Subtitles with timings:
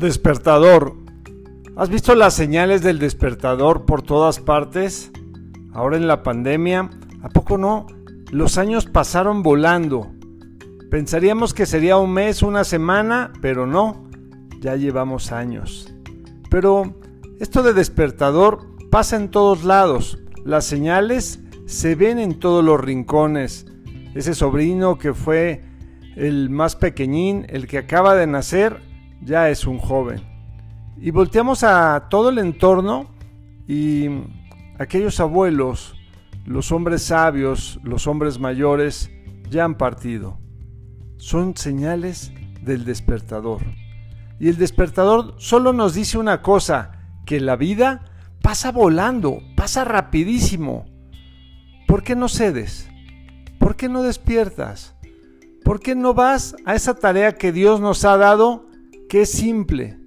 [0.00, 0.94] Despertador.
[1.76, 5.12] ¿Has visto las señales del despertador por todas partes?
[5.74, 6.88] Ahora en la pandemia,
[7.20, 7.86] ¿a poco no?
[8.30, 10.10] Los años pasaron volando.
[10.90, 14.08] Pensaríamos que sería un mes, una semana, pero no,
[14.58, 15.92] ya llevamos años.
[16.48, 16.98] Pero
[17.38, 18.60] esto de despertador
[18.90, 20.18] pasa en todos lados.
[20.46, 23.66] Las señales se ven en todos los rincones.
[24.14, 25.60] Ese sobrino que fue
[26.16, 28.88] el más pequeñín, el que acaba de nacer,
[29.22, 30.20] ya es un joven.
[30.96, 33.06] Y volteamos a todo el entorno
[33.66, 34.08] y
[34.78, 35.94] aquellos abuelos,
[36.44, 39.10] los hombres sabios, los hombres mayores,
[39.48, 40.38] ya han partido.
[41.16, 43.60] Son señales del despertador.
[44.38, 46.92] Y el despertador solo nos dice una cosa,
[47.26, 48.04] que la vida
[48.42, 50.86] pasa volando, pasa rapidísimo.
[51.86, 52.88] ¿Por qué no cedes?
[53.58, 54.94] ¿Por qué no despiertas?
[55.64, 58.69] ¿Por qué no vas a esa tarea que Dios nos ha dado
[59.10, 59.98] que es simple.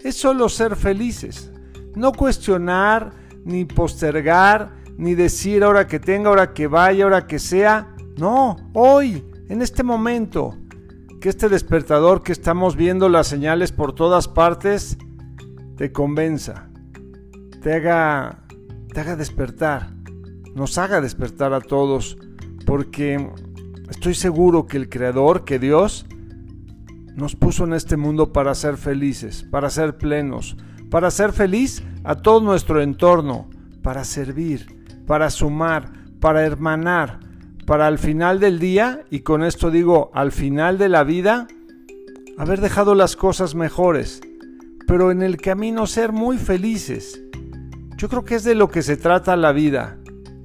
[0.00, 1.52] Es solo ser felices.
[1.94, 3.12] No cuestionar,
[3.44, 7.94] ni postergar, ni decir ahora que tenga, ahora que vaya, ahora que sea.
[8.18, 10.58] No, hoy, en este momento.
[11.20, 14.98] Que este despertador que estamos viendo las señales por todas partes
[15.76, 16.68] te convenza,
[17.62, 18.42] te haga,
[18.92, 19.94] te haga despertar,
[20.52, 22.18] nos haga despertar a todos,
[22.66, 23.30] porque
[23.88, 26.06] estoy seguro que el Creador, que Dios,
[27.14, 30.56] nos puso en este mundo para ser felices, para ser plenos,
[30.90, 33.48] para ser feliz a todo nuestro entorno,
[33.82, 34.66] para servir,
[35.06, 37.20] para sumar, para hermanar,
[37.66, 41.46] para al final del día, y con esto digo al final de la vida,
[42.38, 44.20] haber dejado las cosas mejores,
[44.86, 47.22] pero en el camino ser muy felices.
[47.96, 49.98] Yo creo que es de lo que se trata la vida,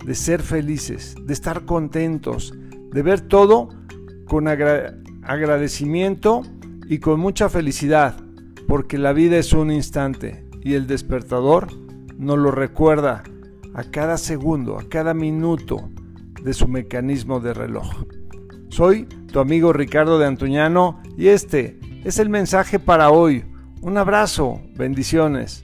[0.06, 2.54] de ser felices, de estar contentos,
[2.92, 3.70] de ver todo
[4.26, 6.44] con agradecimiento
[6.90, 8.16] y con mucha felicidad,
[8.68, 11.68] porque la vida es un instante y el despertador
[12.18, 13.24] nos lo recuerda
[13.74, 15.90] a cada segundo, a cada minuto
[16.44, 17.88] de su mecanismo de reloj.
[18.70, 23.44] Soy tu amigo Ricardo de Antuñano y este es el mensaje para hoy.
[23.82, 25.64] Un abrazo, bendiciones.